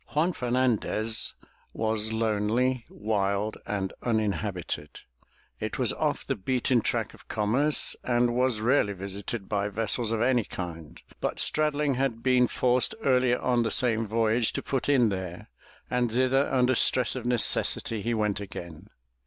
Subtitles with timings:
[0.15, 1.35] Juan Fernandez
[1.73, 5.01] was lonely, wild and uninhabited.
[5.59, 10.19] It was off the beaten track of commerce and was rarely visited by vessels of
[10.19, 15.09] any kind, but Straddling had been forced earlier on the same voyage to put in
[15.09, 15.51] there,
[15.87, 18.87] and thither under stress of necessity he went again.